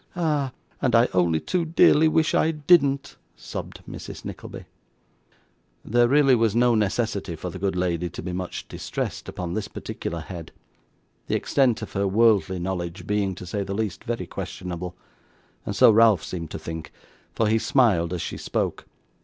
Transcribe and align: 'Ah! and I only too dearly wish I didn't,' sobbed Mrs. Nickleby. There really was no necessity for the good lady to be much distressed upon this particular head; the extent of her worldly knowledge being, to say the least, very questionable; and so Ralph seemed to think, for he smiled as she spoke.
'Ah! 0.15 0.51
and 0.81 0.95
I 0.95 1.07
only 1.13 1.39
too 1.39 1.63
dearly 1.63 2.07
wish 2.07 2.33
I 2.33 2.49
didn't,' 2.49 3.17
sobbed 3.35 3.81
Mrs. 3.87 4.25
Nickleby. 4.25 4.65
There 5.85 6.07
really 6.07 6.33
was 6.33 6.55
no 6.55 6.73
necessity 6.73 7.35
for 7.35 7.51
the 7.51 7.59
good 7.59 7.75
lady 7.75 8.09
to 8.09 8.23
be 8.23 8.33
much 8.33 8.67
distressed 8.67 9.29
upon 9.29 9.53
this 9.53 9.67
particular 9.67 10.21
head; 10.21 10.51
the 11.27 11.35
extent 11.35 11.83
of 11.83 11.93
her 11.93 12.07
worldly 12.07 12.57
knowledge 12.57 13.05
being, 13.05 13.35
to 13.35 13.45
say 13.45 13.61
the 13.63 13.75
least, 13.75 14.03
very 14.03 14.25
questionable; 14.25 14.95
and 15.67 15.75
so 15.75 15.91
Ralph 15.91 16.23
seemed 16.23 16.49
to 16.49 16.57
think, 16.57 16.91
for 17.35 17.47
he 17.47 17.59
smiled 17.59 18.11
as 18.11 18.23
she 18.23 18.37
spoke. 18.37 18.87